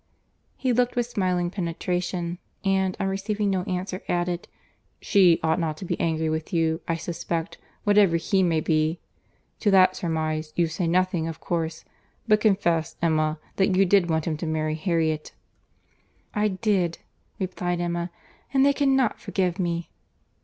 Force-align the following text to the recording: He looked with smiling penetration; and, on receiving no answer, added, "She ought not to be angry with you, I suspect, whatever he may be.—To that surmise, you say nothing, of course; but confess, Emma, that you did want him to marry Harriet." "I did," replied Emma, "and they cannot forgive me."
He 0.57 0.73
looked 0.73 0.95
with 0.95 1.05
smiling 1.05 1.51
penetration; 1.51 2.39
and, 2.65 2.97
on 2.99 3.05
receiving 3.05 3.51
no 3.51 3.61
answer, 3.65 4.01
added, 4.09 4.47
"She 4.99 5.39
ought 5.43 5.59
not 5.59 5.77
to 5.77 5.85
be 5.85 5.99
angry 5.99 6.27
with 6.27 6.51
you, 6.51 6.81
I 6.87 6.95
suspect, 6.95 7.59
whatever 7.83 8.17
he 8.17 8.41
may 8.41 8.61
be.—To 8.61 9.69
that 9.69 9.95
surmise, 9.95 10.53
you 10.55 10.65
say 10.65 10.87
nothing, 10.87 11.27
of 11.27 11.39
course; 11.39 11.85
but 12.27 12.41
confess, 12.41 12.95
Emma, 12.99 13.37
that 13.57 13.75
you 13.77 13.85
did 13.85 14.09
want 14.09 14.25
him 14.25 14.37
to 14.37 14.47
marry 14.47 14.73
Harriet." 14.73 15.33
"I 16.33 16.47
did," 16.47 16.97
replied 17.37 17.79
Emma, 17.79 18.09
"and 18.51 18.65
they 18.65 18.73
cannot 18.73 19.21
forgive 19.21 19.59
me." 19.59 19.91